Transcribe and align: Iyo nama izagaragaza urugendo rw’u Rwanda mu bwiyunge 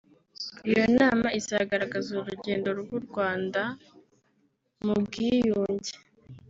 Iyo 0.69 0.83
nama 0.99 1.27
izagaragaza 1.39 2.09
urugendo 2.21 2.69
rw’u 2.81 2.99
Rwanda 3.07 3.61
mu 4.85 4.95
bwiyunge 5.03 5.93